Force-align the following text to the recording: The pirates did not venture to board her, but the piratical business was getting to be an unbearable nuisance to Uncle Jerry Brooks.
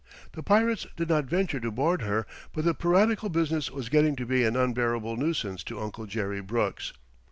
The 0.31 0.41
pirates 0.41 0.87
did 0.95 1.09
not 1.09 1.25
venture 1.25 1.59
to 1.59 1.69
board 1.69 2.01
her, 2.01 2.25
but 2.53 2.65
the 2.65 2.73
piratical 2.73 3.29
business 3.29 3.69
was 3.69 3.87
getting 3.87 4.15
to 4.15 4.25
be 4.25 4.43
an 4.43 4.55
unbearable 4.55 5.15
nuisance 5.15 5.63
to 5.65 5.79
Uncle 5.79 6.07
Jerry 6.07 6.41
Brooks. 6.41 6.91